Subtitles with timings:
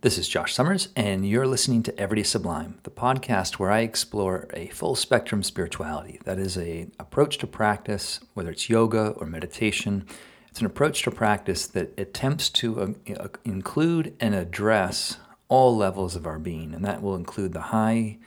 [0.00, 4.46] This is Josh Summers, and you're listening to Everyday Sublime, the podcast where I explore
[4.54, 6.20] a full spectrum spirituality.
[6.22, 10.06] That is a approach to practice, whether it's yoga or meditation.
[10.50, 15.16] It's an approach to practice that attempts to uh, include and address
[15.48, 18.18] all levels of our being, and that will include the high,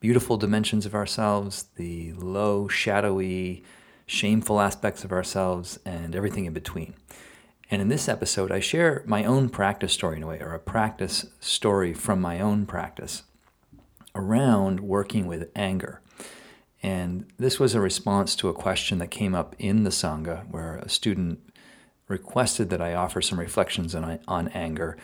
[0.00, 3.64] beautiful dimensions of ourselves, the low, shadowy,
[4.06, 6.94] shameful aspects of ourselves, and everything in between.
[7.72, 10.58] And in this episode, I share my own practice story in a way, or a
[10.58, 13.22] practice story from my own practice
[14.14, 16.02] around working with anger.
[16.82, 20.76] And this was a response to a question that came up in the Sangha, where
[20.76, 21.40] a student
[22.08, 24.98] requested that I offer some reflections on, on anger.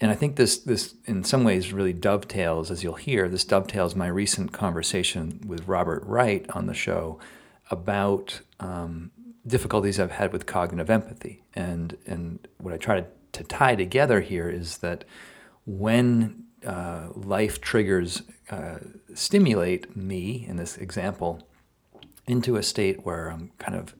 [0.00, 3.94] And I think this, this, in some ways, really dovetails, as you'll hear, this dovetails
[3.94, 7.20] my recent conversation with Robert Wright on the show
[7.70, 9.12] about um,
[9.48, 11.42] difficulties I've had with cognitive empathy.
[11.54, 15.04] And, and what I try to, to tie together here is that
[15.66, 18.78] when uh, life triggers uh,
[19.14, 21.46] stimulate me, in this example,
[22.26, 23.94] into a state where I'm kind of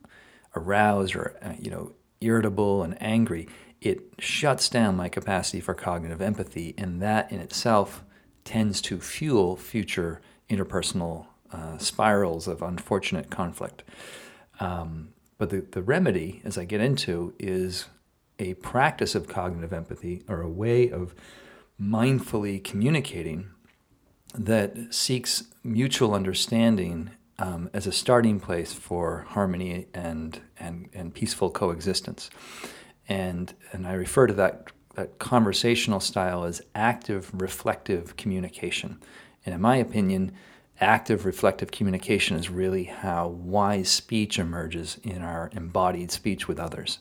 [0.55, 3.49] aroused or uh, you know irritable and angry,
[3.81, 8.05] it shuts down my capacity for cognitive empathy, and that in itself
[8.45, 13.83] tends to fuel future interpersonal uh, spirals of unfortunate conflict.
[14.61, 17.87] Um, but the, the remedy, as I get into, is
[18.39, 21.15] a practice of cognitive empathy or a way of
[21.81, 23.49] mindfully communicating
[24.35, 31.51] that seeks mutual understanding um, as a starting place for harmony and, and, and peaceful
[31.51, 32.31] coexistence.
[33.09, 39.01] And, and I refer to that, that conversational style as active reflective communication.
[39.47, 40.33] And in my opinion,
[40.81, 46.99] active reflective communication is really how wise speech emerges in our embodied speech with others.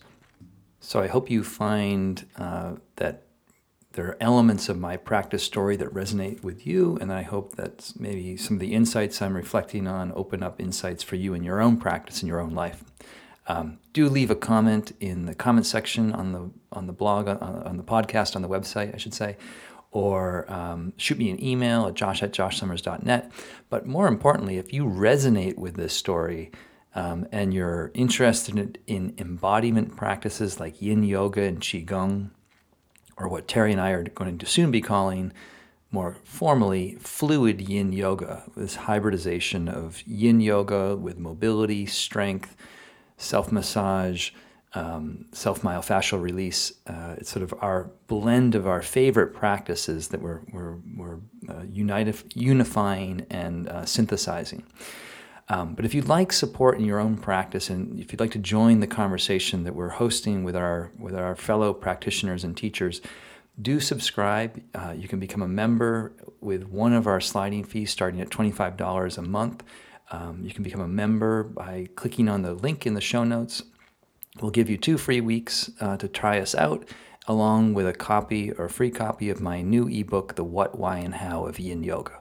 [0.80, 3.24] So I hope you find uh, that
[3.94, 7.92] there are elements of my practice story that resonate with you, and I hope that
[7.98, 11.60] maybe some of the insights I'm reflecting on open up insights for you in your
[11.60, 12.84] own practice in your own life.
[13.48, 17.40] Um, do leave a comment in the comment section on the on the blog on,
[17.42, 19.38] on the podcast on the website, I should say,
[19.98, 23.32] or um, shoot me an email at josh at joshsummers.net.
[23.68, 26.52] But more importantly, if you resonate with this story
[26.94, 32.30] um, and you're interested in embodiment practices like yin yoga and qigong,
[33.18, 35.34] or what Terry and I are going to soon be calling
[35.90, 42.56] more formally fluid yin yoga, this hybridization of yin yoga with mobility, strength,
[43.18, 44.30] self massage,
[44.78, 46.74] um, self myofascial release.
[46.86, 51.18] Uh, it's sort of our blend of our favorite practices that we're, we're, we're
[51.50, 51.64] uh,
[52.36, 54.64] unifying and uh, synthesizing.
[55.50, 58.40] Um, but if you'd like support in your own practice, and if you'd like to
[58.40, 63.02] join the conversation that we're hosting with our with our fellow practitioners and teachers,
[63.62, 64.62] do subscribe.
[64.76, 66.12] Uh, you can become a member
[66.42, 69.64] with one of our sliding fees starting at twenty five dollars a month.
[70.12, 73.64] Um, you can become a member by clicking on the link in the show notes.
[74.42, 76.88] We'll give you two free weeks uh, to try us out,
[77.28, 81.16] along with a copy or free copy of my new ebook, The What, Why, and
[81.16, 82.20] How of Yin Yoga.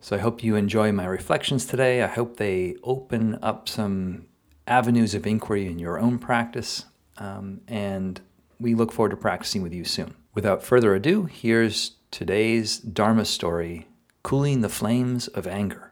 [0.00, 2.02] So I hope you enjoy my reflections today.
[2.02, 4.26] I hope they open up some
[4.66, 6.86] avenues of inquiry in your own practice.
[7.18, 8.20] Um, and
[8.58, 10.14] we look forward to practicing with you soon.
[10.34, 13.88] Without further ado, here's today's Dharma story
[14.22, 15.90] Cooling the Flames of Anger.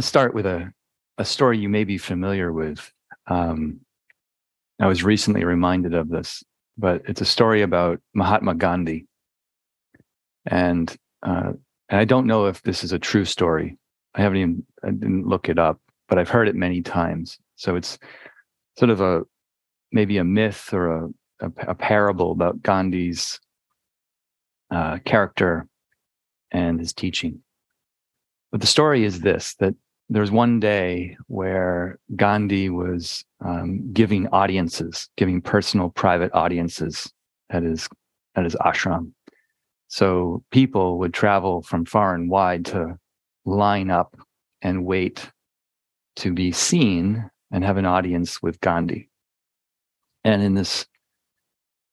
[0.00, 0.72] To start with a,
[1.18, 2.90] a story you may be familiar with.
[3.26, 3.80] Um,
[4.80, 6.42] I was recently reminded of this,
[6.78, 9.06] but it's a story about Mahatma Gandhi.
[10.46, 11.52] And, uh,
[11.90, 13.76] and I don't know if this is a true story.
[14.14, 15.78] I haven't even I didn't look it up,
[16.08, 17.38] but I've heard it many times.
[17.56, 17.98] So it's
[18.78, 19.22] sort of a
[19.92, 21.08] maybe a myth or a,
[21.40, 23.38] a, a parable about Gandhi's
[24.70, 25.68] uh, character
[26.50, 27.42] and his teaching.
[28.50, 29.74] But the story is this that
[30.10, 37.12] there was one day where Gandhi was um, giving audiences, giving personal, private audiences
[37.48, 37.88] at his
[38.34, 39.12] at his ashram.
[39.86, 42.98] So people would travel from far and wide to
[43.44, 44.16] line up
[44.62, 45.30] and wait
[46.16, 49.08] to be seen and have an audience with Gandhi.
[50.24, 50.86] And in this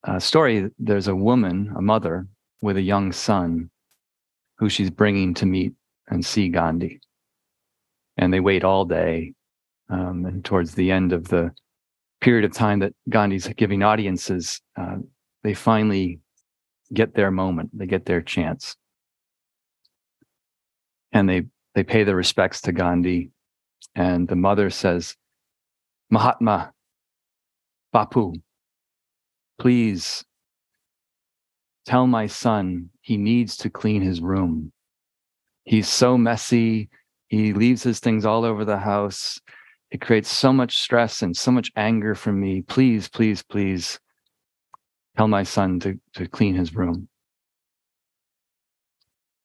[0.07, 2.27] uh, story, there's a woman, a mother,
[2.61, 3.69] with a young son
[4.57, 5.73] who she's bringing to meet
[6.09, 6.99] and see Gandhi
[8.17, 9.33] and they wait all day.
[9.89, 11.51] Um, and towards the end of the
[12.19, 14.97] period of time that Gandhi's giving audiences, uh,
[15.43, 16.19] they finally
[16.93, 18.75] get their moment, they get their chance.
[21.13, 21.43] And they
[21.73, 23.29] they pay their respects to Gandhi.
[23.95, 25.15] And the mother says,
[26.09, 26.73] Mahatma,
[27.93, 28.33] Bapu,
[29.59, 30.25] please
[31.85, 34.71] tell my son he needs to clean his room.
[35.63, 36.89] He's so messy.
[37.27, 39.39] He leaves his things all over the house.
[39.91, 42.61] It creates so much stress and so much anger for me.
[42.61, 43.99] Please, please, please
[45.15, 47.07] tell my son to, to clean his room.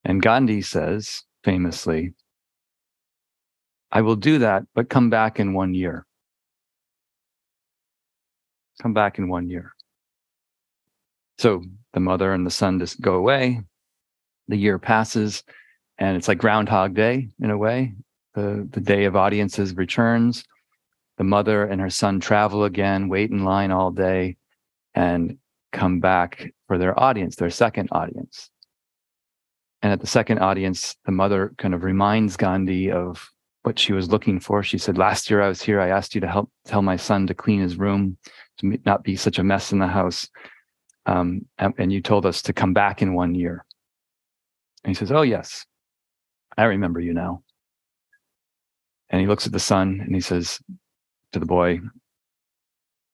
[0.05, 2.15] And Gandhi says famously,
[3.91, 6.07] I will do that, but come back in one year.
[8.81, 9.75] Come back in one year.
[11.39, 11.63] So
[11.93, 13.63] the mother and the son just go away.
[14.49, 15.45] The year passes,
[15.99, 17.95] and it's like Groundhog Day in a way.
[18.35, 20.45] The, the day of audiences returns.
[21.19, 24.37] The mother and her son travel again, wait in line all day,
[24.95, 25.39] and
[25.71, 28.51] come back for their audience, their second audience.
[29.83, 33.29] And at the second audience, the mother kind of reminds Gandhi of
[33.63, 34.63] what she was looking for.
[34.63, 37.27] She said, Last year I was here, I asked you to help tell my son
[37.27, 38.17] to clean his room,
[38.59, 40.29] to not be such a mess in the house.
[41.07, 43.65] Um, and, and you told us to come back in one year.
[44.85, 45.65] And he says, Oh, yes,
[46.57, 47.43] I remember you now.
[49.11, 50.61] And he looks at the son and he says
[51.33, 51.81] to the boy,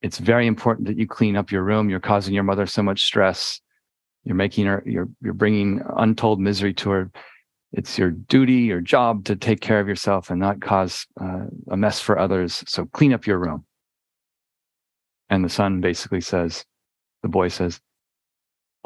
[0.03, 1.91] It's very important that you clean up your room.
[1.91, 3.61] You're causing your mother so much stress.
[4.25, 7.11] You're making her, you're, you're bringing untold misery to her.
[7.73, 11.77] It's your duty, your job to take care of yourself and not cause uh, a
[11.77, 12.65] mess for others.
[12.67, 13.65] So clean up your room.
[15.31, 16.65] And the son basically says,
[17.23, 17.81] the boy says,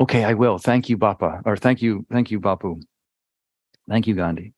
[0.00, 0.58] okay, I will.
[0.58, 2.82] Thank you, Bappa, or thank you, thank you, Bapu.
[3.93, 4.55] Thank you, Gandhi.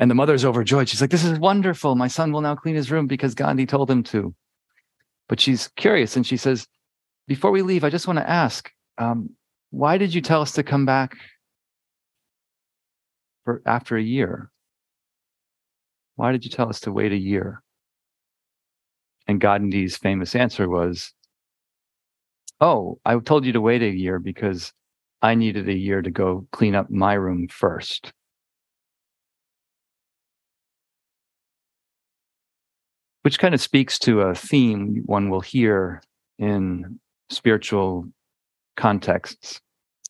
[0.00, 0.88] And the mother's overjoyed.
[0.88, 1.94] She's like, this is wonderful.
[1.94, 4.34] My son will now clean his room because Gandhi told him to.
[5.28, 6.66] But she's curious and she says,
[7.28, 8.68] before we leave, I just want to ask,
[8.98, 9.30] um,
[9.70, 11.16] why did you tell us to come back
[13.44, 14.50] for after a year?
[16.16, 17.62] Why did you tell us to wait a year?
[19.28, 21.12] And Gandhi's famous answer was,
[22.60, 24.72] Oh, I told you to wait a year because
[25.24, 28.12] I needed a year to go clean up my room first.
[33.22, 36.02] Which kind of speaks to a theme one will hear
[36.38, 37.00] in
[37.30, 38.04] spiritual
[38.76, 39.62] contexts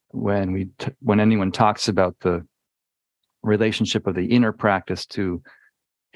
[0.08, 2.44] when we t- when anyone talks about the
[3.44, 5.40] relationship of the inner practice to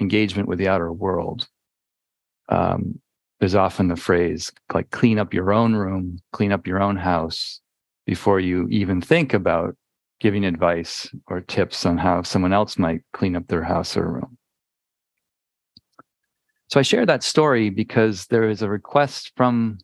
[0.01, 1.47] engagement with the outer world
[2.49, 2.99] um,
[3.39, 7.61] there's often the phrase like clean up your own room clean up your own house
[8.09, 9.77] before you even think about
[10.19, 14.39] giving advice or tips on how someone else might clean up their house or room
[16.69, 19.79] so i share that story because there is a request from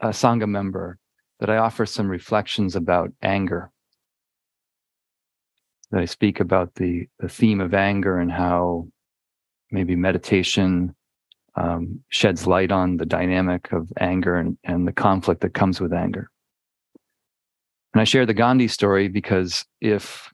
[0.00, 0.98] a Sangha member
[1.40, 3.70] that I offer some reflections about anger.
[5.90, 8.88] That I speak about the, the theme of anger and how
[9.70, 10.94] maybe meditation
[11.56, 15.92] um, sheds light on the dynamic of anger and, and the conflict that comes with
[15.92, 16.30] anger.
[17.94, 20.32] And I share the Gandhi story because if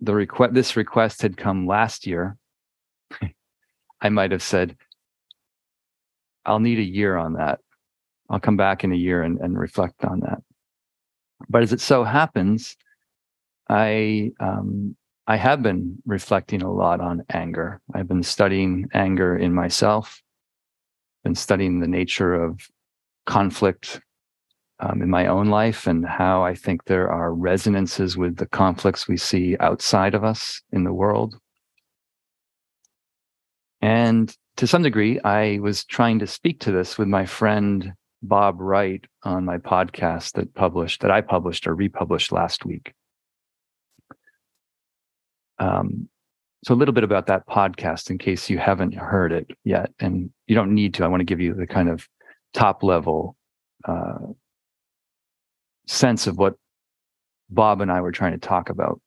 [0.00, 2.36] the request this request had come last year,
[4.00, 4.76] I might have said,
[6.46, 7.58] I'll need a year on that.
[8.30, 10.38] I'll come back in a year and, and reflect on that.
[11.48, 12.76] But as it so happens,
[13.68, 17.80] I um, I have been reflecting a lot on anger.
[17.92, 20.22] I've been studying anger in myself,
[21.24, 22.68] been studying the nature of
[23.26, 24.00] conflict
[24.80, 29.06] um, in my own life and how I think there are resonances with the conflicts
[29.06, 31.38] we see outside of us in the world.
[33.80, 38.60] And to some degree, I was trying to speak to this with my friend Bob
[38.60, 42.92] Wright on my podcast that published that I published or republished last week.
[45.58, 46.08] Um,
[46.64, 50.30] so a little bit about that podcast in case you haven't heard it yet, and
[50.46, 51.04] you don't need to.
[51.04, 52.08] I want to give you the kind of
[52.54, 53.36] top level
[53.84, 54.18] uh,
[55.92, 56.54] sense of what
[57.50, 59.00] Bob and I were trying to talk about.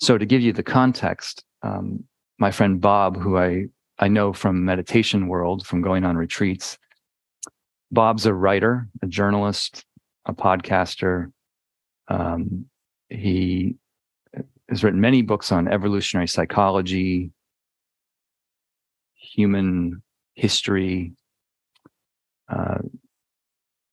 [0.00, 2.04] So to give you the context, um,
[2.38, 3.66] my friend Bob, who I
[3.98, 6.78] I know from meditation world, from going on retreats,
[7.92, 9.84] Bob's a writer, a journalist,
[10.26, 11.32] a podcaster.
[12.08, 12.66] Um,
[13.08, 13.76] he
[14.68, 17.30] has written many books on evolutionary psychology,
[19.14, 20.02] human
[20.34, 21.12] history,
[22.48, 22.78] uh,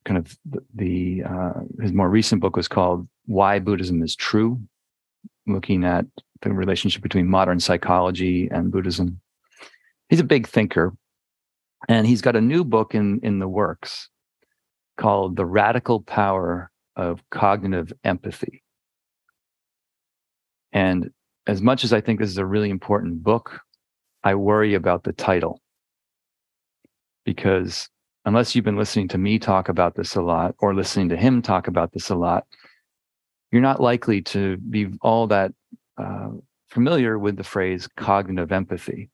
[0.06, 0.38] kind of
[0.76, 4.62] the, uh, his more recent book was called "Why Buddhism Is True,"
[5.48, 6.06] looking at
[6.42, 9.22] the relationship between modern psychology and Buddhism.
[10.10, 10.94] He's a big thinker,
[11.90, 14.10] and he's got a new book in in the works
[14.98, 18.62] called the radical power of cognitive empathy
[20.74, 21.12] And
[21.48, 23.62] as much as I think this is a really important book,
[24.24, 25.62] I worry about the title
[27.26, 27.90] because
[28.26, 31.42] unless you've been listening to me talk about this a lot or listening to him
[31.42, 32.46] talk about this a lot,
[33.52, 35.52] you're not likely to be all that
[35.98, 36.30] uh,
[36.70, 39.10] familiar with the phrase cognitive empathy.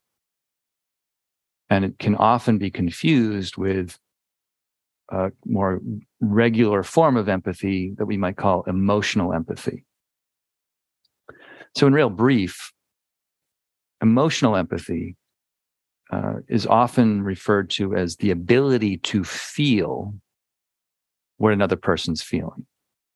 [1.70, 3.98] And it can often be confused with
[5.10, 5.82] a more
[6.20, 9.86] regular form of empathy that we might call emotional empathy.
[11.76, 12.72] So, in real brief,
[14.02, 15.16] emotional empathy
[16.12, 20.14] uh, is often referred to as the ability to feel
[21.38, 22.66] what another person's feeling.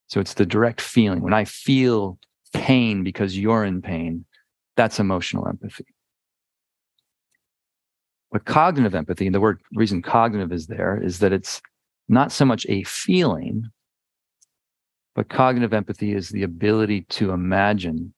[0.07, 1.21] So it's the direct feeling.
[1.21, 2.19] When I feel
[2.53, 4.25] pain because you're in pain,
[4.75, 5.85] that's emotional empathy.
[8.31, 11.61] But cognitive empathy, and the word reason cognitive is there, is that it's
[12.07, 13.69] not so much a feeling,
[15.15, 18.13] but cognitive empathy is the ability to imagine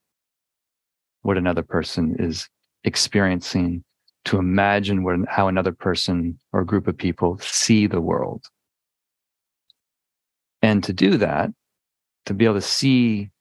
[1.22, 2.48] what another person is
[2.84, 3.84] experiencing
[4.25, 8.46] to imagine what, how another person or group of people see the world.
[10.62, 11.51] And to do that,
[12.25, 13.32] to be able to see,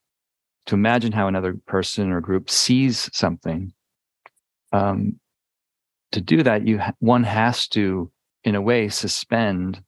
[0.67, 3.73] to imagine how another person or group sees something,
[4.73, 5.21] um,
[6.11, 8.11] to do that, you one has to,
[8.45, 9.83] in a way, suspend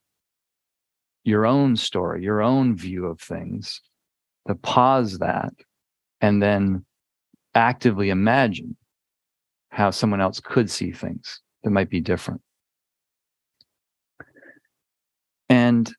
[1.25, 3.81] your own story, your own view of things,
[4.47, 5.53] to pause that,
[6.21, 6.85] and then
[7.55, 8.77] actively imagine
[9.75, 12.40] how someone else could see things that might be different.
[15.49, 15.93] And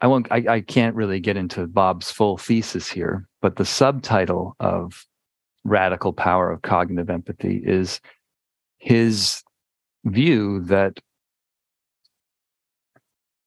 [0.00, 4.56] I won't I, I can't really get into Bob's full thesis here, but the subtitle
[4.58, 5.06] of
[5.62, 8.00] Radical Power of Cognitive Empathy is
[8.78, 9.42] his
[10.04, 10.98] view that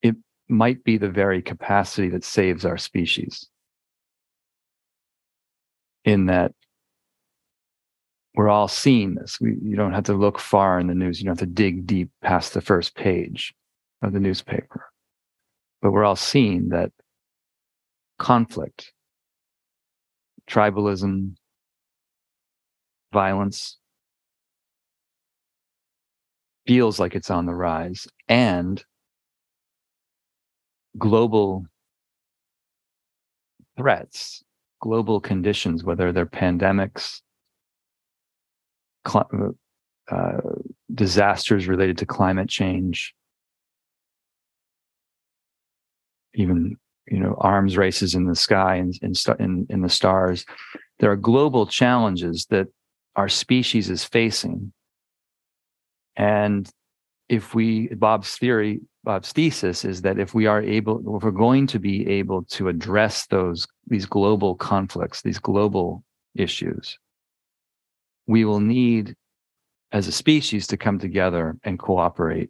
[0.01, 0.15] it
[0.47, 3.50] might be the very capacity that saves our species.
[6.05, 6.53] In that
[8.35, 9.39] we're all seeing this.
[9.39, 11.19] We, you don't have to look far in the news.
[11.19, 13.53] You don't have to dig deep past the first page
[14.01, 14.85] of the newspaper.
[15.81, 16.91] But we're all seeing that
[18.17, 18.91] conflict,
[20.49, 21.35] tribalism,
[23.11, 23.77] violence
[26.65, 28.83] feels like it's on the rise and
[30.97, 31.65] global
[33.77, 34.43] threats,
[34.81, 37.21] global conditions, whether they're pandemics,
[39.07, 39.55] cl-
[40.12, 40.38] uh,
[40.93, 43.13] disasters related to climate change,
[46.33, 50.45] even you know arms races in the sky and in, in, in the stars.
[51.00, 52.67] There are global challenges that
[53.15, 54.74] our species is facing,
[56.15, 56.69] and
[57.29, 61.67] if we Bob's theory, Bob's thesis is that if we are able, if we're going
[61.67, 66.03] to be able to address those these global conflicts, these global
[66.36, 66.98] issues,
[68.27, 69.15] we will need
[69.92, 72.50] as a species to come together and cooperate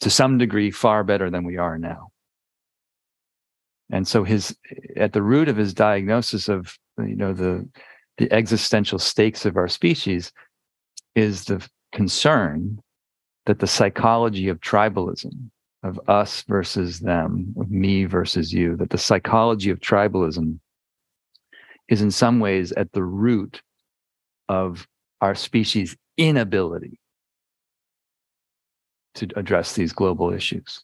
[0.00, 2.10] to some degree far better than we are now.
[3.90, 4.56] And so his
[4.96, 7.68] at the root of his diagnosis of you know the
[8.18, 10.32] the existential stakes of our species
[11.14, 12.78] is the concern
[13.46, 15.50] that the psychology of tribalism
[15.82, 20.58] of us versus them of me versus you that the psychology of tribalism
[21.90, 23.60] is in some ways at the root
[24.48, 24.86] of
[25.20, 26.98] our species' inability
[29.16, 30.82] to address these global issues.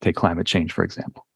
[0.00, 1.26] Take climate change, for example.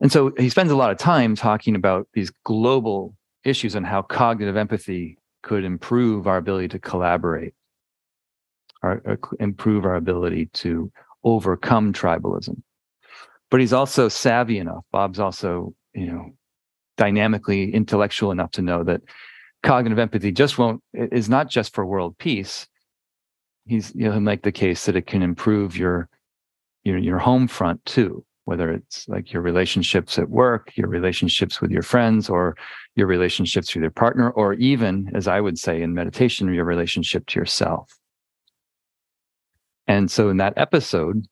[0.00, 4.02] And so he spends a lot of time talking about these global issues and how
[4.02, 7.54] cognitive empathy could improve our ability to collaborate,
[8.82, 10.90] or, or uh, improve our ability to
[11.22, 12.60] overcome tribalism
[13.50, 14.84] but he's also savvy enough.
[14.92, 16.30] Bob's also, you know,
[16.96, 19.02] dynamically intellectual enough to know that
[19.62, 22.66] cognitive empathy just won't is not just for world peace.
[23.66, 26.08] He's you know he'll make the case that it can improve your
[26.84, 31.70] your your home front too, whether it's like your relationships at work, your relationships with
[31.70, 32.56] your friends, or
[32.94, 37.26] your relationships with your partner, or even, as I would say in meditation, your relationship
[37.26, 37.92] to yourself.
[39.88, 41.26] And so in that episode,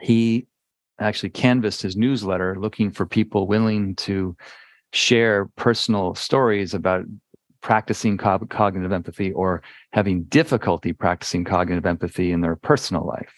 [0.00, 0.46] he
[0.98, 4.36] actually canvassed his newsletter looking for people willing to
[4.92, 7.04] share personal stories about
[7.60, 9.62] practicing co- cognitive empathy or
[9.92, 13.32] having difficulty practicing cognitive empathy in their personal life.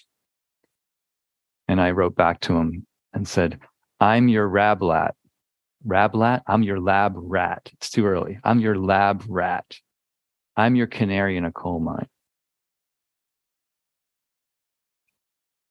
[1.69, 3.59] And I wrote back to him and said,
[4.01, 5.13] I'm your rablat.
[5.87, 6.43] Rablat?
[6.47, 7.71] I'm your lab rat.
[7.75, 8.39] It's too early.
[8.45, 9.77] I'm your lab rat.
[10.57, 12.09] I'm your canary in a coal mine.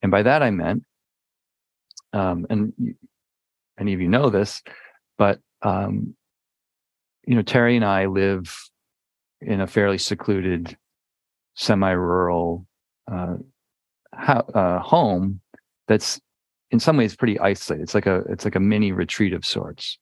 [0.01, 0.83] And by that I meant
[2.13, 2.73] um, and
[3.79, 4.61] any of you know this,
[5.17, 6.15] but um,
[7.25, 8.55] you know, Terry and I live
[9.41, 10.77] in a fairly secluded,
[11.55, 12.65] semi-rural
[13.11, 13.35] uh,
[14.13, 15.41] ho- uh, home
[15.87, 16.19] that's
[16.71, 17.83] in some ways pretty isolated.
[17.83, 19.97] It's like a it's like a mini retreat of sorts.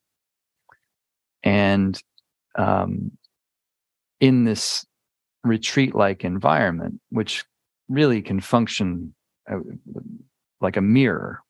[1.44, 2.02] And
[2.58, 3.12] um,
[4.20, 4.86] in this
[5.44, 7.46] retreat-like environment, which
[7.88, 9.14] really can function
[9.50, 9.60] uh,
[10.60, 11.42] like a mirror,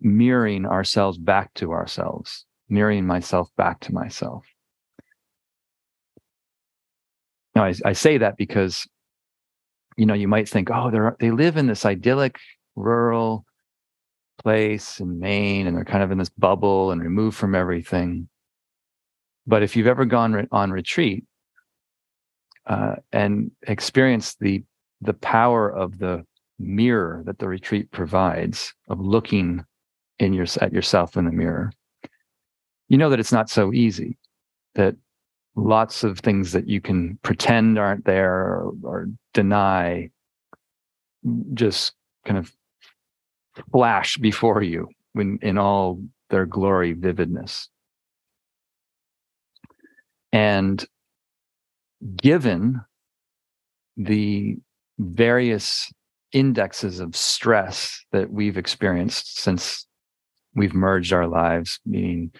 [0.00, 4.44] mirroring ourselves back to ourselves, mirroring myself back to myself.
[7.54, 8.86] Now, I, I say that because,
[9.96, 12.36] you know, you might think, oh, they're they live in this idyllic
[12.74, 13.44] rural
[14.42, 18.28] place in Maine, and they're kind of in this bubble and removed from everything.
[19.46, 21.24] But if you've ever gone re- on retreat
[22.66, 24.64] uh, and experienced the
[25.00, 26.24] the power of the
[26.58, 29.64] mirror that the retreat provides of looking
[30.18, 31.72] in your at yourself in the mirror,
[32.88, 34.16] you know that it's not so easy.
[34.74, 34.96] That
[35.56, 40.10] lots of things that you can pretend aren't there or, or deny
[41.54, 41.92] just
[42.24, 42.52] kind of
[43.72, 47.68] flash before you when in all their glory vividness
[50.32, 50.84] and
[52.16, 52.80] given
[53.96, 54.56] the
[54.98, 55.92] various
[56.32, 59.86] indexes of stress that we've experienced since
[60.54, 62.30] we've merged our lives meaning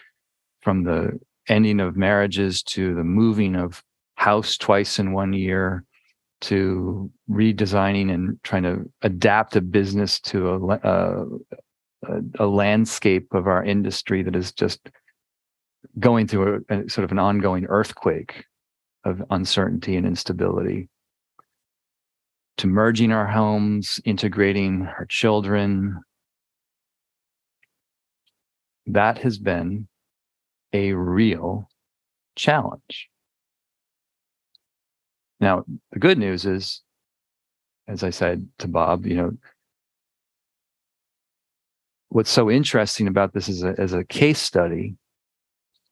[0.61, 3.83] from the ending of marriages to the moving of
[4.15, 5.83] house twice in one year
[6.41, 11.25] to redesigning and trying to adapt a business to a, uh,
[12.03, 14.89] a, a landscape of our industry that is just
[15.99, 18.45] going through a, a, sort of an ongoing earthquake
[19.03, 20.89] of uncertainty and instability.
[22.57, 26.01] To merging our homes integrating our children
[28.87, 29.87] that has been
[30.73, 31.69] a real
[32.35, 33.09] challenge.
[35.39, 36.81] Now, the good news is,
[37.87, 39.31] as I said to Bob, you know,
[42.09, 44.95] what's so interesting about this as a, as a case study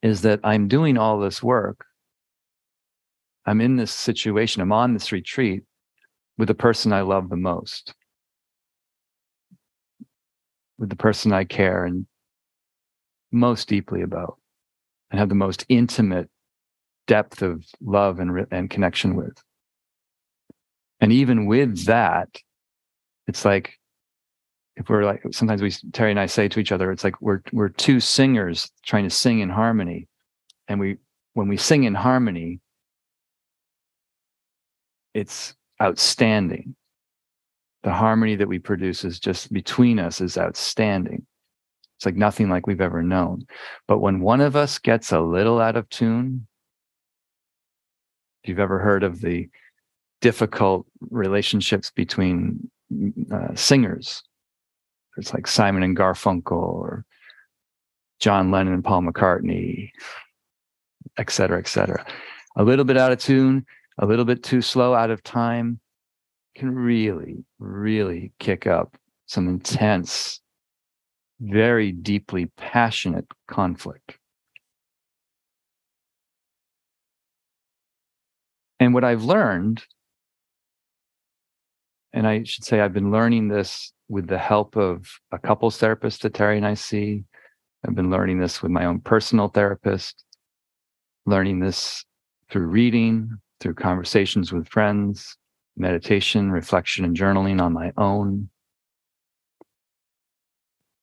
[0.01, 1.85] is that I'm doing all this work.
[3.45, 5.63] I'm in this situation, I'm on this retreat
[6.37, 7.93] with the person I love the most,
[10.77, 12.05] with the person I care and
[13.33, 14.37] most deeply about
[15.11, 16.29] and have the most intimate
[17.07, 19.41] depth of love and, and connection with.
[21.01, 22.29] And even with that,
[23.27, 23.77] it's like
[24.75, 27.41] if we're like sometimes we Terry and I say to each other, it's like we're
[27.51, 30.07] we're two singers trying to sing in harmony.
[30.67, 30.97] And we
[31.33, 32.59] when we sing in harmony,
[35.13, 36.75] it's outstanding.
[37.83, 41.25] The harmony that we produce is just between us is outstanding.
[42.03, 43.47] It's like nothing like we've ever known.
[43.87, 46.45] But when one of us gets a little out of tune,
[48.43, 49.47] if you've ever heard of the
[50.19, 52.69] difficult relationships between
[53.31, 54.21] uh, singers,
[55.15, 57.05] it's like Simon and Garfunkel or
[58.19, 59.91] John Lennon and Paul McCartney,
[61.17, 62.05] et cetera, et cetera.
[62.57, 63.65] A little bit out of tune,
[63.97, 65.79] a little bit too slow out of time
[66.53, 70.41] can really, really kick up some intense
[71.43, 74.17] very deeply passionate conflict.
[78.79, 79.83] And what I've learned,
[82.13, 86.21] and I should say I've been learning this with the help of a couples therapist
[86.21, 87.23] that Terry and I see.
[87.85, 90.23] I've been learning this with my own personal therapist,
[91.25, 92.05] learning this
[92.49, 95.37] through reading, through conversations with friends,
[95.75, 98.49] meditation, reflection, and journaling on my own.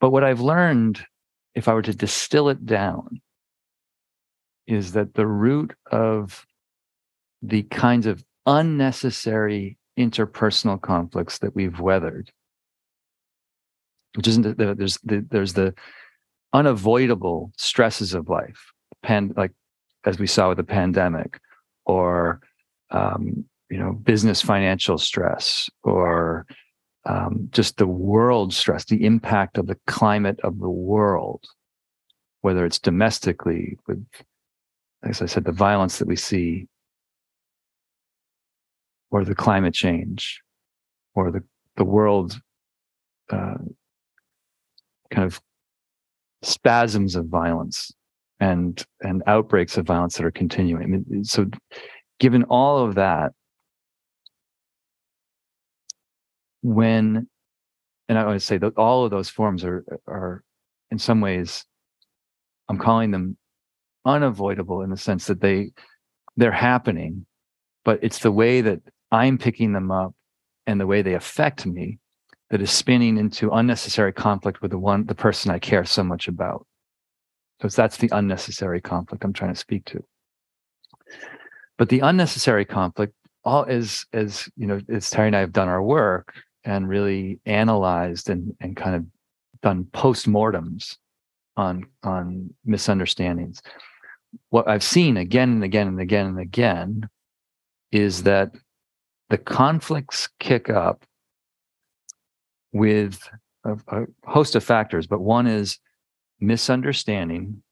[0.01, 1.05] But what I've learned,
[1.55, 3.21] if I were to distill it down,
[4.67, 6.47] is that the root of
[7.43, 12.31] the kinds of unnecessary interpersonal conflicts that we've weathered,
[14.15, 15.75] which isn't the, there's the, there's the
[16.53, 19.53] unavoidable stresses of life, pan, like
[20.05, 21.39] as we saw with the pandemic,
[21.85, 22.41] or
[22.91, 26.47] um, you know business financial stress, or
[27.07, 31.45] um, just the world stress, the impact of the climate of the world,
[32.43, 34.05] whether it's domestically with,
[35.03, 36.67] as I said, the violence that we see,
[39.11, 40.41] or the climate change,
[41.15, 41.43] or the
[41.77, 42.39] the world
[43.31, 43.55] uh,
[45.11, 45.41] kind of
[46.43, 47.93] spasms of violence
[48.41, 50.83] and and outbreaks of violence that are continuing.
[50.83, 51.47] I mean, so,
[52.19, 53.33] given all of that,
[56.63, 57.29] when
[58.09, 60.43] and I to say that all of those forms are are
[60.91, 61.65] in some ways,
[62.69, 63.37] I'm calling them
[64.05, 65.71] unavoidable in the sense that they
[66.37, 67.25] they're happening,
[67.85, 68.81] but it's the way that
[69.13, 70.13] I'm picking them up
[70.67, 71.99] and the way they affect me
[72.51, 76.27] that is spinning into unnecessary conflict with the one the person I care so much
[76.27, 76.67] about.
[77.63, 80.03] So that's the unnecessary conflict I'm trying to speak to.
[81.79, 85.69] But the unnecessary conflict, all as as you know, as Terry and I have done
[85.69, 89.05] our work and really analyzed and and kind of
[89.63, 90.97] done postmortems
[91.57, 93.63] on on misunderstandings.
[94.51, 97.09] What I've seen again and again and again and again
[97.91, 98.53] is that
[99.29, 101.05] the conflicts kick up
[102.73, 103.29] with
[103.65, 105.79] a, a host of factors, but one is
[106.41, 107.63] misunderstanding.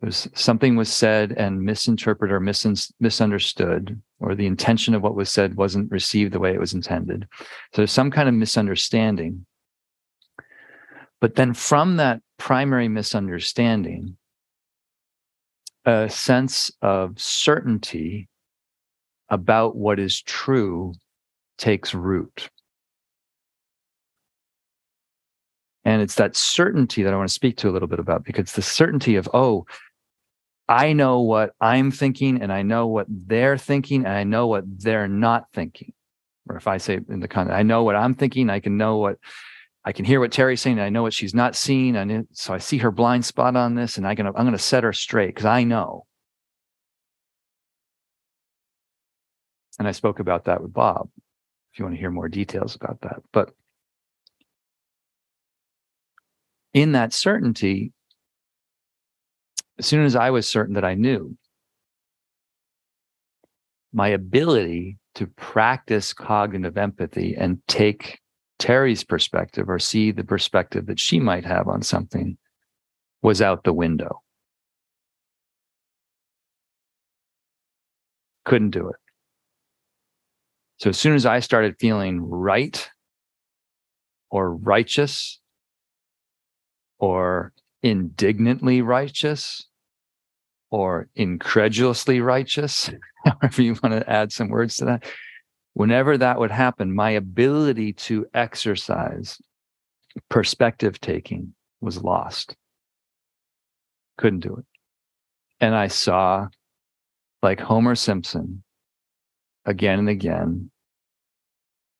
[0.00, 5.28] There's something was said and misinterpreted or mis- misunderstood, or the intention of what was
[5.28, 7.26] said wasn't received the way it was intended.
[7.38, 9.44] So there's some kind of misunderstanding.
[11.20, 14.16] But then from that primary misunderstanding,
[15.84, 18.28] a sense of certainty
[19.28, 20.94] about what is true
[21.56, 22.50] takes root.
[25.84, 28.52] And it's that certainty that I want to speak to a little bit about because
[28.52, 29.66] the certainty of, oh,
[30.68, 34.64] I know what I'm thinking and I know what they're thinking and I know what
[34.66, 35.94] they're not thinking.
[36.48, 38.98] Or if I say in the context, I know what I'm thinking, I can know
[38.98, 39.18] what
[39.84, 41.96] I can hear what Terry's saying, I know what she's not seeing.
[41.96, 44.58] And so I see her blind spot on this, and I can, I'm going to
[44.58, 46.04] set her straight because I know.
[49.78, 51.08] And I spoke about that with Bob,
[51.72, 53.22] if you want to hear more details about that.
[53.32, 53.52] But
[56.74, 57.92] in that certainty,
[59.78, 61.36] as soon as I was certain that I knew,
[63.92, 68.20] my ability to practice cognitive empathy and take
[68.58, 72.36] Terry's perspective or see the perspective that she might have on something
[73.22, 74.20] was out the window.
[78.44, 78.96] Couldn't do it.
[80.78, 82.88] So as soon as I started feeling right
[84.30, 85.40] or righteous
[86.98, 89.67] or indignantly righteous
[90.70, 92.90] or incredulously righteous,
[93.24, 95.04] however you want to add some words to that,
[95.74, 99.40] whenever that would happen, my ability to exercise
[100.28, 102.56] perspective taking was lost.
[104.16, 104.64] Couldn't do it.
[105.60, 106.48] And I saw,
[107.42, 108.62] like Homer Simpson,
[109.68, 110.70] again and again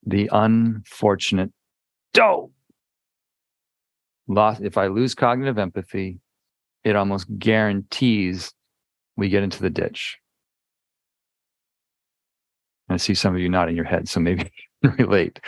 [0.05, 1.51] the unfortunate
[2.13, 2.51] dope
[4.27, 6.19] lost if i lose cognitive empathy
[6.83, 8.51] it almost guarantees
[9.19, 10.17] we get into the ditch.
[12.89, 14.51] I see some of you nodding your head so maybe
[14.83, 15.39] relate.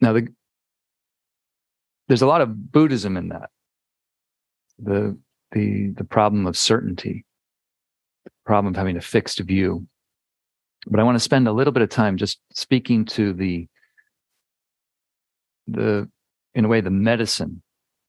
[0.00, 0.28] Now the,
[2.08, 3.50] there's a lot of buddhism in that.
[4.78, 5.18] The
[5.52, 7.26] the the problem of certainty
[8.24, 9.86] the problem of having a fixed view.
[10.86, 13.68] But I want to spend a little bit of time just speaking to the
[15.68, 16.08] the
[16.54, 17.62] in a way the medicine,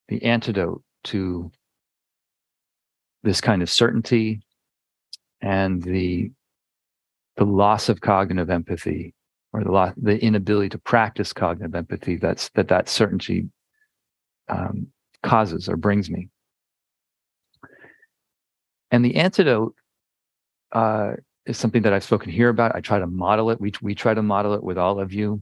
[0.07, 1.51] the antidote to
[3.23, 4.41] this kind of certainty
[5.41, 6.31] and the
[7.37, 9.13] the loss of cognitive empathy
[9.53, 13.49] or the loss, the inability to practice cognitive empathy that's that that certainty
[14.49, 14.87] um,
[15.23, 16.29] causes or brings me
[18.93, 19.75] and the antidote
[20.71, 21.13] uh,
[21.47, 22.75] is something that I've spoken here about.
[22.75, 23.59] I try to model it.
[23.59, 25.41] We, we try to model it with all of you.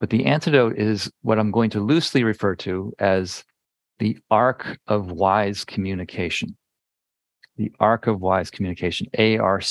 [0.00, 3.42] But the antidote is what I'm going to loosely refer to as
[4.00, 6.56] the arc of wise communication.
[7.60, 9.64] The arc of wise communication, ARC.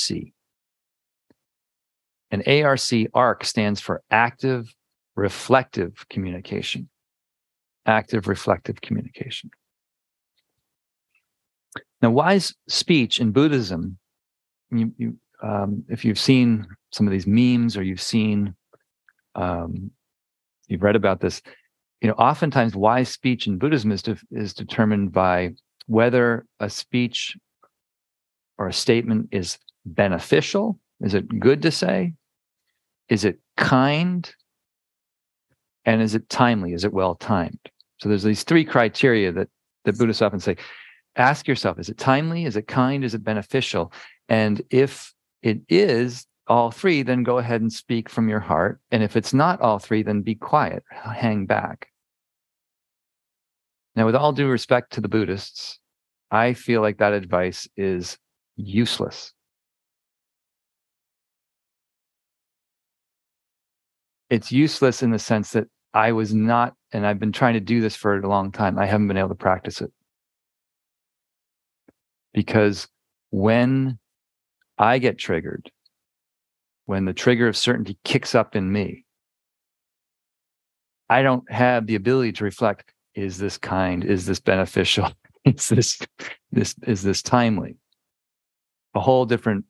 [2.30, 2.80] And ARC,
[3.12, 4.72] ARC stands for active
[5.16, 6.88] reflective communication.
[7.86, 9.50] Active reflective communication.
[12.00, 13.98] Now, wise speech in Buddhism
[14.70, 18.54] you, you um, if you've seen some of these memes or you've seen
[19.34, 19.90] um,
[20.68, 21.42] you've read about this
[22.02, 25.50] you know oftentimes wise speech in buddhism is, de- is determined by
[25.86, 27.36] whether a speech
[28.60, 30.78] or a statement is beneficial?
[31.00, 32.12] Is it good to say?
[33.08, 34.32] Is it kind?
[35.86, 36.74] And is it timely?
[36.74, 37.58] Is it well timed?
[37.98, 39.48] So there's these three criteria that
[39.84, 40.56] that buddhists often say.
[41.16, 42.44] Ask yourself is it timely?
[42.44, 43.02] Is it kind?
[43.02, 43.92] Is it beneficial?
[44.28, 48.78] And if it is all three, then go ahead and speak from your heart.
[48.90, 51.88] And if it's not all three, then be quiet, hang back.
[53.96, 55.78] Now, with all due respect to the Buddhists,
[56.30, 58.18] I feel like that advice is
[58.60, 59.32] useless.
[64.28, 67.80] It's useless in the sense that I was not and I've been trying to do
[67.80, 69.92] this for a long time, I haven't been able to practice it.
[72.32, 72.88] Because
[73.30, 73.98] when
[74.78, 75.70] I get triggered,
[76.86, 79.04] when the trigger of certainty kicks up in me,
[81.08, 85.10] I don't have the ability to reflect is this kind is this beneficial
[85.44, 85.98] is this
[86.52, 87.76] this is this timely
[88.94, 89.64] a whole different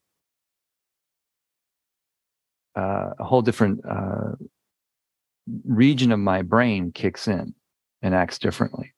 [2.77, 4.33] uh, a whole different uh,
[5.65, 7.55] region of my brain kicks in
[8.03, 8.95] and acts differently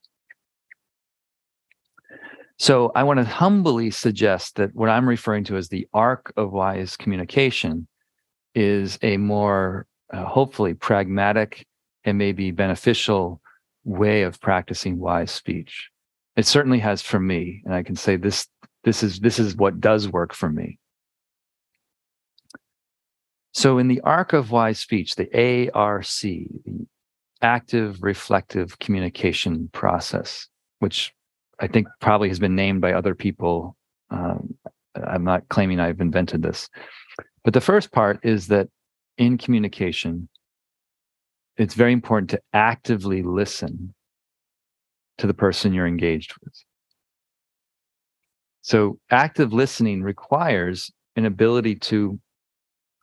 [2.62, 6.52] so I want to humbly suggest that what I'm referring to as the arc of
[6.52, 7.88] wise communication
[8.54, 11.66] is a more uh, hopefully pragmatic
[12.04, 13.40] and maybe beneficial
[13.84, 15.90] way of practicing wise speech.
[16.36, 18.46] It certainly has for me, and I can say this
[18.84, 20.78] this is this is what does work for me.
[23.52, 26.46] So in the arc of wise speech, the ARC, the
[27.42, 31.12] active reflective communication process, which
[31.60, 33.76] I think probably has been named by other people.
[34.10, 34.54] Um,
[34.94, 36.68] I'm not claiming I've invented this.
[37.44, 38.68] But the first part is that
[39.18, 40.28] in communication,
[41.56, 43.94] it's very important to actively listen
[45.18, 46.54] to the person you're engaged with.
[48.62, 52.18] So, active listening requires an ability to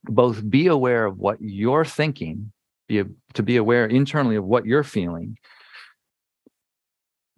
[0.05, 2.51] both be aware of what you're thinking,
[2.87, 5.37] be a, to be aware internally of what you're feeling,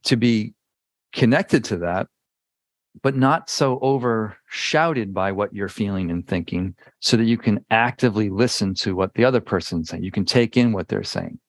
[0.04, 0.54] to be
[1.14, 2.08] connected to that,
[3.02, 8.30] but not so overshouted by what you're feeling and thinking, so that you can actively
[8.30, 10.04] listen to what the other person's saying.
[10.04, 11.40] You can take in what they're saying.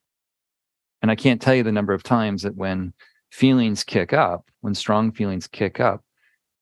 [1.03, 2.95] And I can't tell you the number of times that when
[3.31, 6.03] feelings kick up, when strong feelings kick up,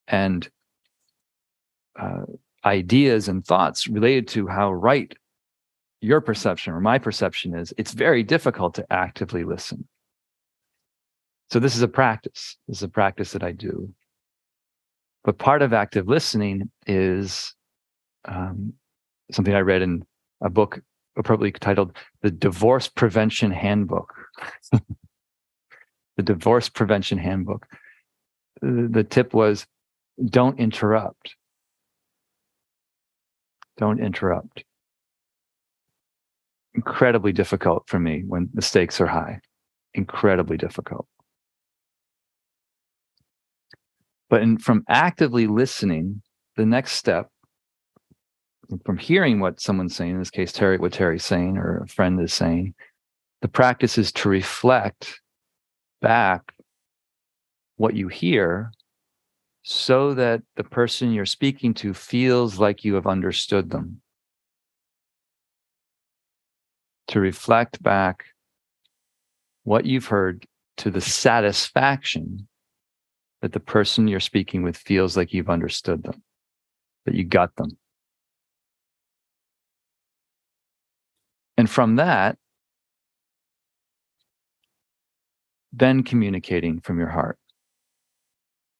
[0.07, 0.49] and
[1.99, 2.23] uh,
[2.65, 5.13] ideas and thoughts related to how right
[6.01, 9.87] your perception or my perception is, it's very difficult to actively listen.
[11.51, 12.57] So this is a practice.
[12.67, 13.93] This is a practice that I do.
[15.23, 17.53] But part of active listening is
[18.25, 18.73] um,
[19.31, 20.03] something I read in
[20.41, 20.81] a book
[21.17, 24.13] appropriately titled The Divorce Prevention Handbook.
[24.71, 27.67] the Divorce Prevention Handbook.
[28.61, 29.65] The tip was
[30.29, 31.35] don't interrupt.
[33.77, 34.63] Don't interrupt.
[36.73, 39.39] Incredibly difficult for me when the stakes are high.
[39.93, 41.07] Incredibly difficult.
[44.29, 46.21] But in, from actively listening,
[46.55, 47.27] the next step
[48.85, 52.19] from hearing what someone's saying, in this case, Terry, what Terry's saying or a friend
[52.21, 52.73] is saying,
[53.41, 55.19] the practice is to reflect
[56.01, 56.53] back
[57.75, 58.71] what you hear
[59.63, 64.01] so that the person you're speaking to feels like you have understood them.
[67.09, 68.25] To reflect back
[69.63, 70.45] what you've heard
[70.77, 72.47] to the satisfaction
[73.41, 76.23] that the person you're speaking with feels like you've understood them,
[77.05, 77.69] that you got them.
[81.57, 82.37] And from that,
[85.73, 87.37] then communicating from your heart.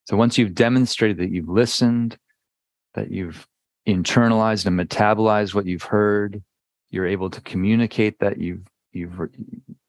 [0.05, 2.17] So once you've demonstrated that you've listened,
[2.95, 3.47] that you've
[3.87, 6.41] internalized and metabolized what you've heard,
[6.89, 9.17] you're able to communicate that you've you've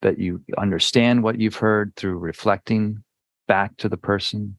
[0.03, 3.03] that you understand what you've heard through reflecting
[3.49, 4.57] back to the person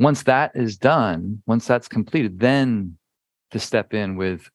[0.00, 2.96] once that is done, once that's completed, then
[3.50, 4.50] to step in with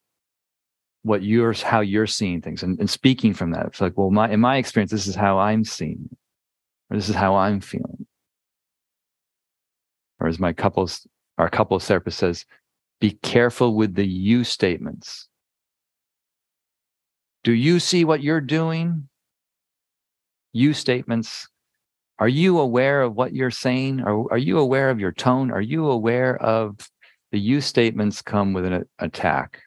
[1.02, 3.66] what you're how you're seeing things and, and speaking from that.
[3.66, 6.10] It's like, well, my in my experience, this is how I'm seeing
[6.90, 8.06] or this is how I'm feeling.
[10.20, 11.06] Or as my couples,
[11.38, 12.44] our couples therapist says,
[13.00, 15.28] be careful with the you statements.
[17.44, 19.08] Do you see what you're doing?
[20.52, 21.48] You statements
[22.18, 24.00] are you aware of what you're saying?
[24.00, 25.50] Are, are you aware of your tone?
[25.50, 26.78] Are you aware of
[27.30, 29.60] the you statements come with an attack?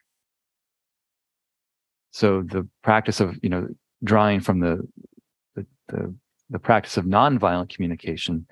[2.10, 3.68] So the practice of, you know,
[4.02, 4.88] drawing from the,
[5.54, 6.14] the, the,
[6.50, 8.46] the practice of nonviolent communication,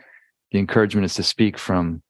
[0.52, 2.02] the encouragement is to speak from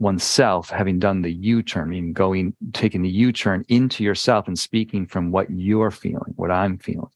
[0.00, 5.30] oneself having done the u-turn meaning going taking the u-turn into yourself and speaking from
[5.30, 7.08] what you're feeling what i'm feeling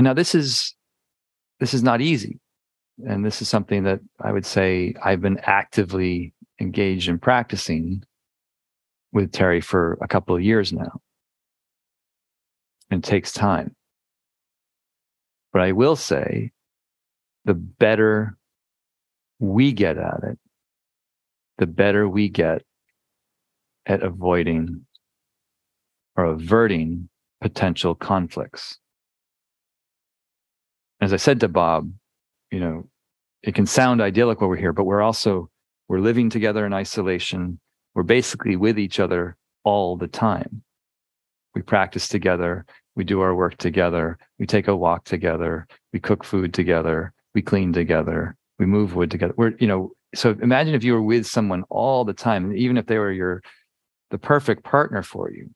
[0.00, 0.74] And now this is
[1.58, 2.40] this is not easy.
[3.06, 8.02] And this is something that I would say I've been actively engaged in practicing
[9.12, 11.02] with Terry for a couple of years now.
[12.90, 13.76] And it takes time.
[15.52, 16.52] But I will say
[17.44, 18.36] the better
[19.38, 20.38] we get at it,
[21.58, 22.62] the better we get
[23.86, 24.86] at avoiding
[26.16, 27.08] or averting
[27.40, 28.78] potential conflicts.
[31.00, 31.90] As I said to Bob,
[32.50, 32.88] you know,
[33.42, 35.48] it can sound idyllic we're here, but we're also
[35.88, 37.58] we're living together in isolation.
[37.94, 40.62] We're basically with each other all the time.
[41.54, 42.66] We practice together,
[43.00, 47.40] we do our work together, we take a walk together, we cook food together, we
[47.40, 49.32] clean together, we move wood together.
[49.38, 52.84] We're, you know, so imagine if you were with someone all the time, even if
[52.84, 53.42] they were your
[54.10, 55.48] the perfect partner for you.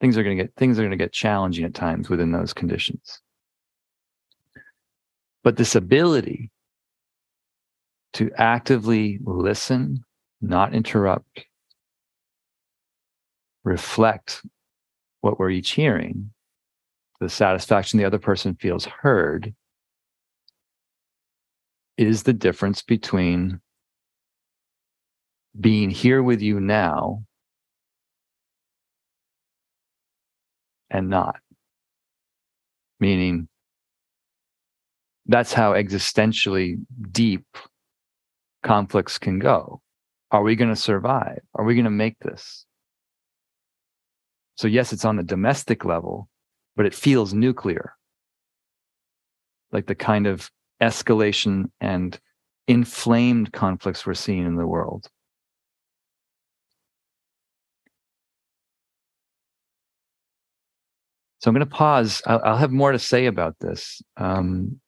[0.00, 2.54] Things are going to get things are going to get challenging at times within those
[2.54, 3.20] conditions.
[5.44, 6.50] But this ability
[8.14, 10.02] to actively listen,
[10.40, 11.44] not interrupt,
[13.64, 14.40] reflect
[15.20, 16.30] what we're each hearing,
[17.20, 19.54] the satisfaction the other person feels heard,
[21.96, 23.60] is the difference between
[25.58, 27.24] being here with you now
[30.90, 31.36] and not.
[32.98, 33.48] Meaning,
[35.26, 36.76] that's how existentially
[37.12, 37.44] deep
[38.62, 39.80] conflicts can go.
[40.30, 41.40] Are we going to survive?
[41.54, 42.66] Are we going to make this?
[44.60, 46.28] So, yes, it's on the domestic level,
[46.76, 47.94] but it feels nuclear.
[49.72, 50.50] Like the kind of
[50.82, 52.20] escalation and
[52.68, 55.08] inflamed conflicts we're seeing in the world.
[61.38, 62.20] So I'm going to pause.
[62.26, 64.02] I'll, I'll, have more to say about this.
[64.18, 64.78] Um,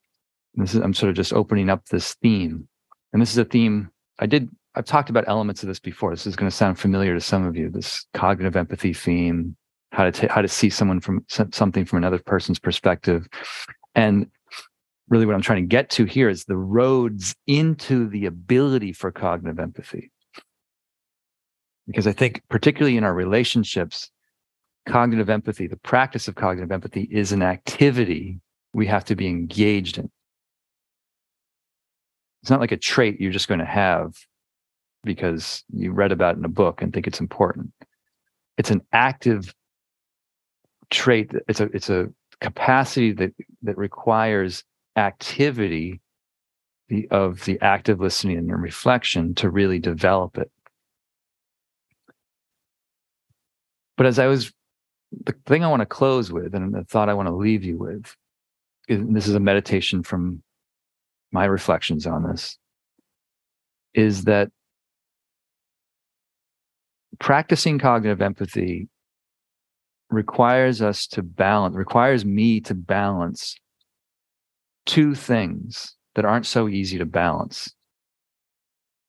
[0.52, 2.68] this is I'm sort of just opening up this theme,
[3.14, 4.50] and this is a theme I did.
[4.74, 6.10] I've talked about elements of this before.
[6.10, 7.70] This is going to sound familiar to some of you.
[7.70, 9.56] This cognitive empathy theme,
[9.92, 13.28] how to how to see someone from something from another person's perspective,
[13.94, 14.26] and
[15.08, 19.12] really what I'm trying to get to here is the roads into the ability for
[19.12, 20.10] cognitive empathy.
[21.86, 24.10] Because I think, particularly in our relationships,
[24.88, 28.40] cognitive empathy, the practice of cognitive empathy is an activity
[28.72, 30.10] we have to be engaged in.
[32.42, 34.14] It's not like a trait you're just going to have
[35.04, 37.72] because you read about it in a book and think it's important.
[38.56, 39.54] It's an active
[40.92, 41.32] trait.
[41.48, 42.08] It's a it's a
[42.40, 44.62] capacity that that requires
[44.96, 46.00] activity
[46.88, 50.50] the, of the active listening and reflection to really develop it.
[53.96, 54.52] But as I was
[55.24, 57.76] the thing I want to close with, and the thought I want to leave you
[57.76, 58.16] with,
[58.88, 60.42] is, this is a meditation from
[61.32, 62.58] my reflections on this,
[63.94, 64.50] is that
[67.18, 68.88] practicing cognitive empathy
[70.12, 73.56] requires us to balance, requires me to balance
[74.86, 77.72] two things that aren't so easy to balance.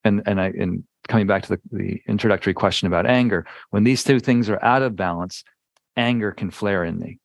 [0.03, 4.03] And and I and coming back to the, the introductory question about anger, when these
[4.03, 5.43] two things are out of balance,
[5.97, 7.19] anger can flare in me.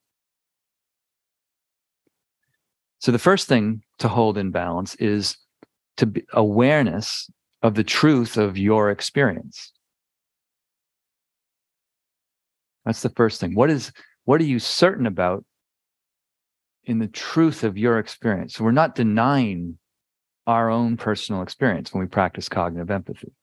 [3.00, 5.36] So the first thing to hold in balance is
[5.98, 7.30] to be awareness
[7.62, 9.72] of the truth of your experience.
[12.88, 13.55] That's the first thing.
[13.55, 13.92] What is
[14.24, 15.44] what are you certain about
[16.85, 18.55] in the truth of your experience?
[18.55, 19.77] So we're not denying
[20.46, 23.35] our own personal experience when we practice cognitive empathy.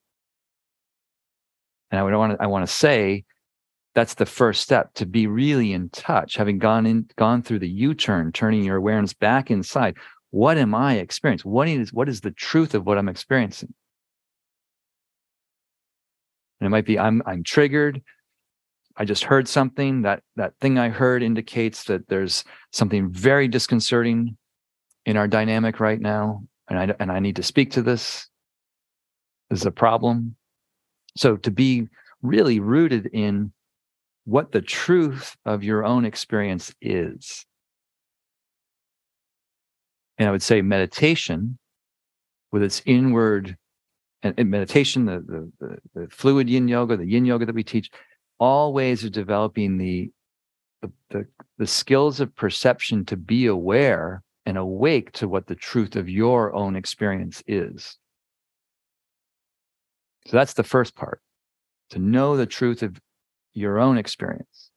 [1.92, 3.24] And I would want to I want to say
[3.94, 7.70] that's the first step to be really in touch having gone in gone through the
[7.70, 9.96] u-turn turning your awareness back inside
[10.32, 13.74] what am i experiencing what is what is the truth of what i'm experiencing
[16.60, 18.02] and it might be i'm i'm triggered
[18.98, 24.38] i just heard something that that thing i heard indicates that there's something very disconcerting
[25.06, 28.28] in our dynamic right now and i and i need to speak to this
[29.50, 30.36] this is a problem
[31.16, 31.88] so to be
[32.22, 33.52] really rooted in
[34.26, 37.46] what the truth of your own experience is.
[40.18, 41.58] And I would say meditation,
[42.52, 43.58] with its inward
[44.24, 47.92] and, meditation, the, the, the, the, fluid yin yoga, the yin yoga that we teach,
[48.40, 50.12] all ways of developing the,
[50.82, 51.28] the, the,
[51.58, 56.54] the skills of perception to be aware and awake to what the truth of your
[56.54, 57.98] own experience is.
[60.28, 61.22] So that's the first part
[61.92, 63.00] to know the truth of
[63.54, 64.72] your own experience.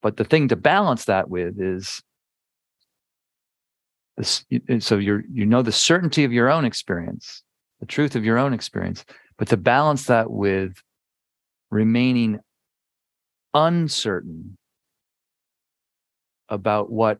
[0.00, 2.02] But the thing to balance that with is
[4.16, 4.44] this
[4.80, 7.42] so you're you know the certainty of your own experience,
[7.80, 9.04] the truth of your own experience,
[9.38, 10.82] but to balance that with
[11.72, 12.38] remaining
[13.54, 14.56] uncertain
[16.50, 17.18] about what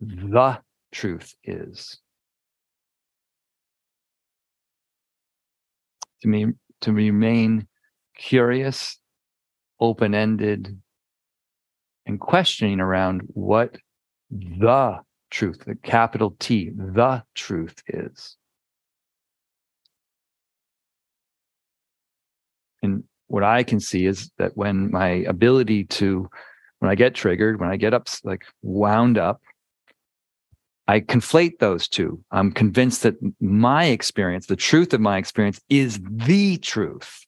[0.00, 0.58] the
[0.90, 2.00] truth is.
[6.22, 6.46] To me,
[6.80, 7.68] to remain
[8.16, 8.98] curious
[9.80, 10.78] open ended,
[12.06, 13.76] and questioning around what
[14.30, 14.98] the
[15.30, 18.36] truth, the capital T, the truth is.
[22.82, 26.28] And what I can see is that when my ability to,
[26.80, 29.40] when I get triggered, when I get up, like wound up,
[30.88, 32.24] I conflate those two.
[32.32, 37.24] I'm convinced that my experience, the truth of my experience, is the truth.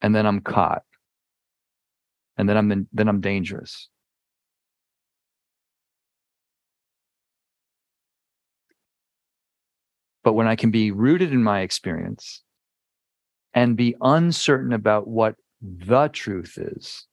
[0.00, 0.84] And then I'm caught.
[2.36, 3.88] And then I'm in, then I'm dangerous.
[10.22, 12.44] But when I can be rooted in my experience
[13.58, 17.08] and be uncertain about what the truth is,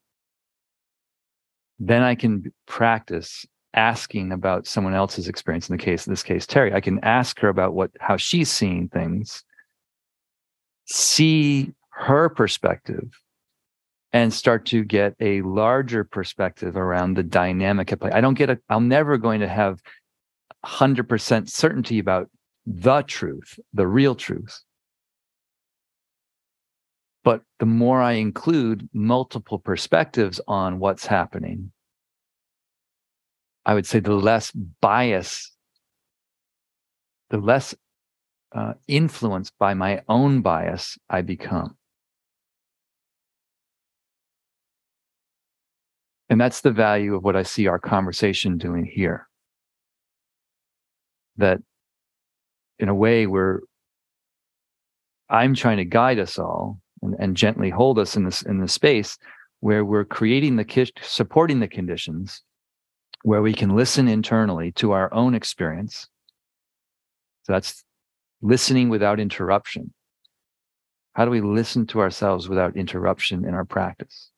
[1.79, 5.67] then I can practice asking about someone else's experience.
[5.67, 8.51] In the case, in this case, Terry, I can ask her about what how she's
[8.51, 9.43] seeing things,
[10.85, 13.09] see her perspective,
[14.13, 18.11] and start to get a larger perspective around the dynamic at play.
[18.11, 18.59] I don't get a.
[18.69, 19.81] I'm never going to have
[20.63, 22.29] hundred percent certainty about
[22.67, 24.61] the truth, the real truth.
[27.25, 31.71] But the more I include multiple perspectives on what's happening,
[33.65, 35.51] I would say the less bias,
[37.31, 37.73] the less
[38.53, 41.75] uh, influenced by my own bias I become.
[46.29, 49.27] And that's the value of what I see our conversation doing here.
[51.37, 51.57] That
[52.77, 53.61] in a way, we're,
[55.27, 58.67] I'm trying to guide us all and, and gently hold us in this in the
[58.67, 59.17] space
[59.61, 62.43] where we're creating the supporting the conditions
[63.23, 66.07] where we can listen internally to our own experience.
[67.43, 67.83] So that's
[68.41, 69.93] listening without interruption.
[71.13, 74.31] How do we listen to ourselves without interruption in our practice?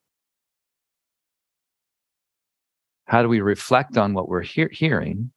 [3.05, 5.31] How do we reflect on what we're he- hearing?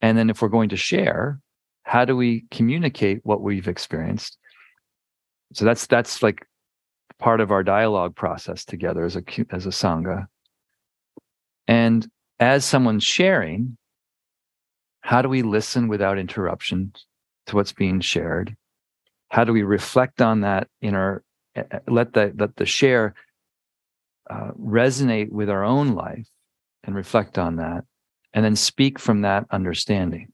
[0.00, 1.40] And then, if we're going to share,
[1.88, 4.36] how do we communicate what we've experienced?
[5.54, 6.46] So that's that's like
[7.18, 10.26] part of our dialogue process together as a as a sangha.
[11.66, 12.06] And
[12.38, 13.78] as someone's sharing
[15.00, 16.92] how do we listen without interruption
[17.46, 18.54] to what's being shared?
[19.30, 21.22] How do we reflect on that in our
[21.86, 23.14] let the let the share
[24.28, 26.28] uh, resonate with our own life
[26.84, 27.84] and reflect on that
[28.34, 30.30] and then speak from that understanding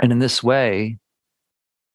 [0.00, 0.98] and in this way,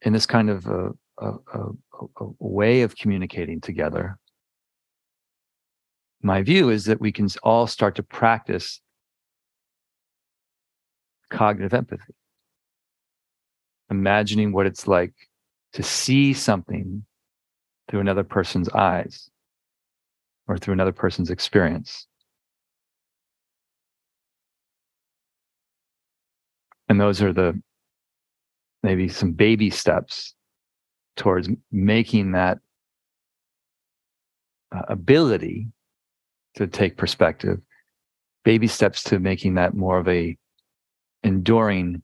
[0.02, 0.90] in this kind of uh,
[1.20, 1.60] a, a,
[2.02, 4.18] a, a way of communicating together,
[6.22, 8.82] my view is that we can all start to practice
[11.30, 12.14] cognitive empathy.
[13.90, 15.14] Imagining what it's like
[15.74, 17.06] to see something
[17.90, 19.30] through another person's eyes
[20.48, 22.08] or through another person's experience.
[26.88, 27.62] And those are the
[28.84, 30.34] maybe some baby steps
[31.16, 32.60] towards making that
[34.76, 35.68] uh, ability
[36.56, 37.60] to take perspective.
[38.44, 40.38] Baby steps to making that more of a
[41.24, 42.02] enduring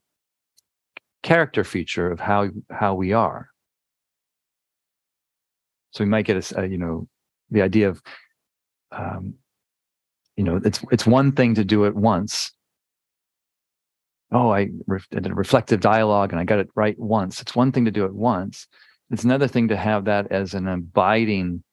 [1.23, 3.49] character feature of how how we are.
[5.91, 7.07] So we might get a, a you know
[7.49, 8.01] the idea of
[8.91, 9.35] um,
[10.35, 12.51] you know it's it's one thing to do it once
[14.35, 17.41] oh, I, re- did a reflective dialogue and I got it right once.
[17.41, 18.67] It's one thing to do it once.
[19.09, 21.63] It's another thing to have that as an abiding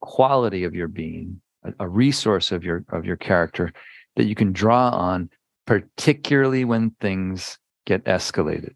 [0.00, 3.72] quality of your being, a, a resource of your of your character
[4.14, 5.28] that you can draw on,
[5.66, 8.74] particularly when things get escalated.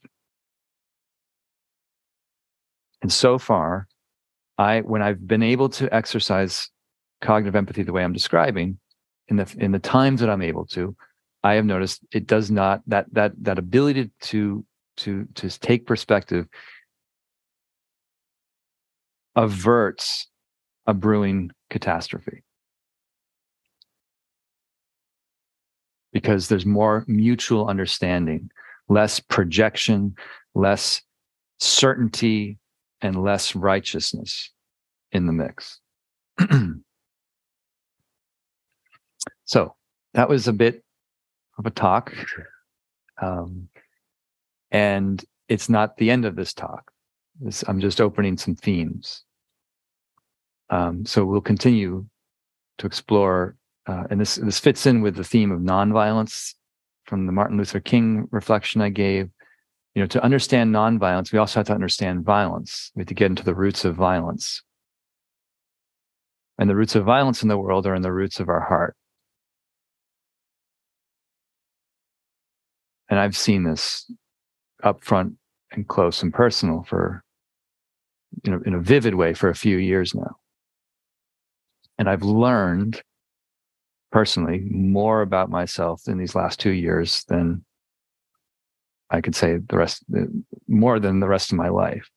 [3.02, 3.86] And so far,
[4.56, 6.70] I when I've been able to exercise
[7.20, 8.80] cognitive empathy the way I'm describing,
[9.28, 10.96] in the in the times that I'm able to,
[11.42, 14.64] I have noticed it does not that that that ability to
[14.98, 16.46] to to take perspective
[19.36, 20.26] averts
[20.86, 22.42] a brewing catastrophe.
[26.12, 28.50] Because there's more mutual understanding
[28.88, 30.16] less projection
[30.54, 31.02] less
[31.60, 32.58] certainty
[33.00, 34.50] and less righteousness
[35.12, 35.80] in the mix.
[39.48, 39.74] So
[40.12, 40.84] that was a bit
[41.58, 42.14] of a talk.
[43.20, 43.68] Um,
[44.70, 46.90] and it's not the end of this talk.
[47.66, 49.24] I'm just opening some themes.
[50.70, 52.06] Um, so we'll continue
[52.78, 53.56] to explore,
[53.86, 56.54] uh, and this this fits in with the theme of nonviolence
[57.06, 59.30] from the Martin Luther King reflection I gave.
[59.98, 62.92] you know, to understand nonviolence, we also have to understand violence.
[62.94, 64.62] We have to get into the roots of violence.
[66.58, 68.96] And the roots of violence in the world are in the roots of our heart.
[73.08, 74.10] And I've seen this
[74.82, 75.34] up front
[75.72, 77.24] and close and personal for,
[78.44, 80.36] you know, in a vivid way for a few years now.
[81.98, 83.02] And I've learned
[84.12, 87.64] personally more about myself in these last two years than
[89.10, 90.04] I could say the rest,
[90.66, 92.08] more than the rest of my life.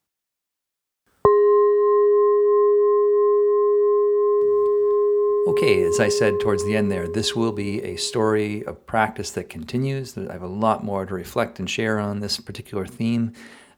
[5.48, 9.32] Okay, as I said towards the end there, this will be a story of practice
[9.32, 10.16] that continues.
[10.16, 13.34] I have a lot more to reflect and share on this particular theme.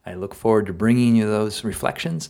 [0.06, 2.30] I look forward to bringing you those reflections.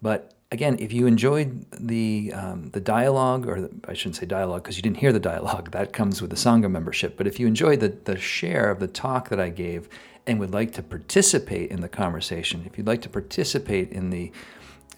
[0.00, 4.62] But again, if you enjoyed the um, the dialogue, or the, I shouldn't say dialogue
[4.62, 7.16] because you didn't hear the dialogue, that comes with the Sangha membership.
[7.16, 9.88] But if you enjoyed the, the share of the talk that I gave
[10.24, 14.30] and would like to participate in the conversation, if you'd like to participate in the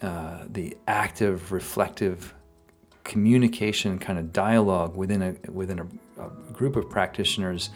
[0.03, 2.35] uh, the active, reflective
[3.03, 5.87] communication kind of dialogue within a within a,
[6.23, 7.69] a, group of practitioners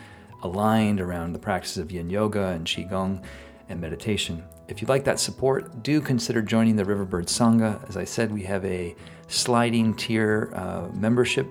[0.43, 3.23] aligned around the practices of yin yoga and qigong
[3.69, 4.43] and meditation.
[4.67, 7.87] If you'd like that support, do consider joining the Riverbird Sangha.
[7.87, 8.95] As I said, we have a
[9.27, 11.47] sliding tier uh, membership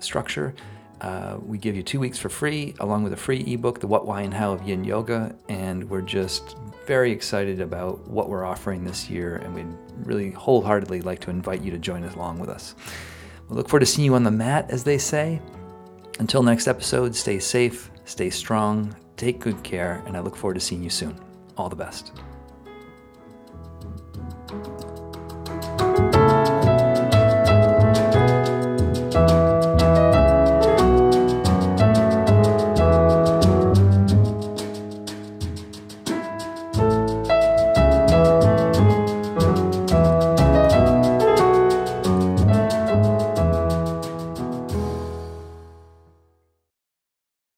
[0.00, 0.54] structure.
[1.00, 4.06] Uh, we give you two weeks for free, along with a free ebook, The What,
[4.06, 5.34] Why, and How of Yin Yoga.
[5.48, 6.56] And we're just
[6.86, 9.36] very excited about what we're offering this year.
[9.36, 12.74] And we'd really wholeheartedly like to invite you to join us along with us.
[13.48, 15.40] We look forward to seeing you on the mat, as they say.
[16.18, 20.60] Until next episode, stay safe, stay strong, take good care, and I look forward to
[20.60, 21.18] seeing you soon.
[21.56, 22.12] All the best.